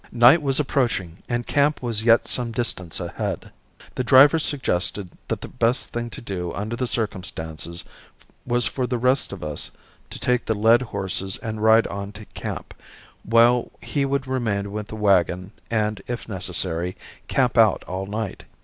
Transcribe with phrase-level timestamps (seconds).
[0.11, 3.51] Night was approaching and camp was yet some distance ahead.
[3.93, 7.83] The driver suggested that the best thing to do under the circumstances
[8.43, 9.69] was for the rest of us
[10.09, 12.73] to take the led horses and ride on to camp,
[13.21, 16.97] while he would remain with the wagon and, if necessary,
[17.27, 18.45] camp out all night.